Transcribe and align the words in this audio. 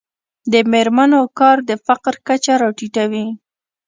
د 0.51 0.53
میرمنو 0.71 1.21
کار 1.39 1.57
د 1.69 1.71
فقر 1.87 2.15
کچه 2.27 2.53
راټیټوي. 2.61 3.25